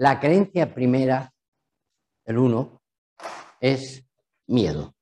[0.00, 1.34] La creencia primera,
[2.24, 2.82] el uno,
[3.60, 4.04] es
[4.46, 4.94] miedo.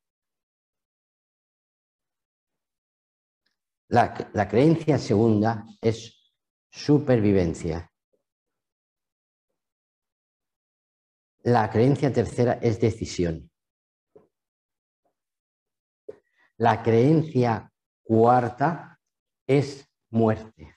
[3.89, 6.33] La, creencia segunda es
[6.71, 7.93] supervivencia.
[11.43, 13.51] La creencia tercera es decisión.
[16.57, 17.71] La creencia
[18.07, 19.01] cuarta
[19.47, 20.77] es muerte.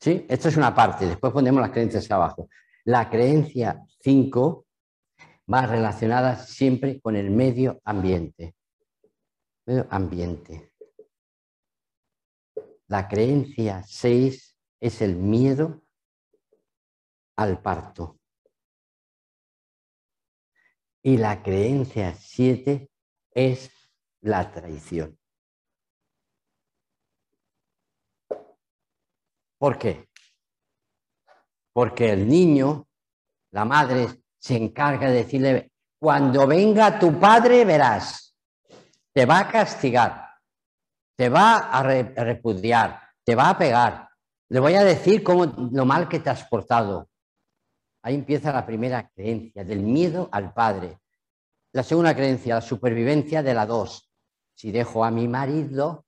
[0.00, 0.26] ¿Sí?
[0.28, 2.48] Esto es una parte, después ponemos las creencias abajo.
[2.84, 4.66] La creencia 5
[5.52, 8.54] va relacionada siempre con el medio ambiente.
[9.66, 10.74] Medio ambiente.
[12.88, 15.82] La creencia 6 es el miedo
[17.36, 18.20] al parto.
[21.06, 22.90] Y la creencia 7
[23.32, 23.70] es
[24.22, 25.18] la traición.
[29.58, 30.08] ¿Por qué?
[31.74, 32.88] Porque el niño,
[33.50, 38.34] la madre, se encarga de decirle, cuando venga tu padre verás,
[39.12, 40.30] te va a castigar,
[41.16, 44.08] te va a repudiar, te va a pegar,
[44.48, 47.10] le voy a decir cómo, lo mal que te has portado.
[48.04, 50.98] Ahí empieza la primera creencia, del miedo al padre.
[51.72, 54.12] La segunda creencia, la supervivencia de la dos.
[54.52, 56.04] Si dejo a mi marido,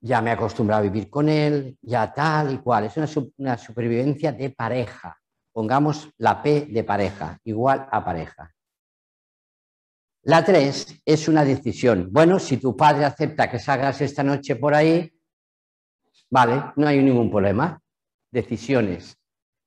[0.00, 2.84] ya me he acostumbrado a vivir con él, ya tal y cual.
[2.84, 5.18] Es una, una supervivencia de pareja.
[5.50, 8.54] Pongamos la P de pareja, igual a pareja.
[10.22, 12.08] La tres es una decisión.
[12.12, 15.12] Bueno, si tu padre acepta que salgas esta noche por ahí,
[16.30, 17.80] vale, no hay ningún problema.
[18.30, 19.18] Decisiones.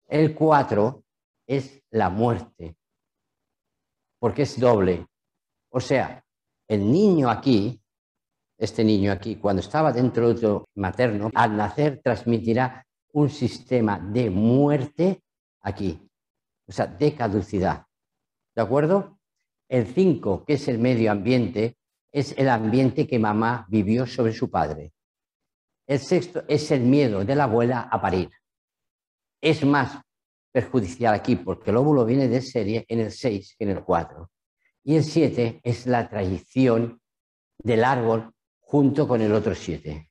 [0.08, 1.03] El cuatro
[1.45, 2.75] es la muerte,
[4.19, 5.05] porque es doble.
[5.69, 6.23] O sea,
[6.67, 7.81] el niño aquí
[8.58, 14.29] este niño aquí, cuando estaba dentro de otro materno, al nacer transmitirá un sistema de
[14.29, 15.22] muerte
[15.62, 16.09] aquí,
[16.67, 17.85] o sea, de caducidad.
[18.56, 19.19] ¿De acuerdo?
[19.69, 21.78] El 5, que es el medio ambiente,
[22.12, 24.91] es el ambiente que mamá vivió sobre su padre.
[25.85, 28.31] El sexto es el miedo de la abuela a parir.
[29.42, 30.00] Es más
[30.52, 34.30] perjudicial aquí porque el óvulo viene de serie en el 6 que en el 4.
[34.84, 37.02] Y el 7 es la traición
[37.59, 40.09] del árbol junto con el otro siete.